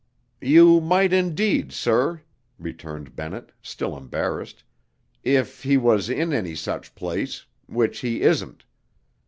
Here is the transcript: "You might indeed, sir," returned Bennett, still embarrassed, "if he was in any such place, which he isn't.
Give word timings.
"You 0.41 0.79
might 0.81 1.13
indeed, 1.13 1.71
sir," 1.71 2.23
returned 2.57 3.15
Bennett, 3.15 3.51
still 3.61 3.95
embarrassed, 3.95 4.63
"if 5.23 5.61
he 5.61 5.77
was 5.77 6.09
in 6.09 6.33
any 6.33 6.55
such 6.55 6.95
place, 6.95 7.45
which 7.67 7.99
he 7.99 8.21
isn't. 8.23 8.65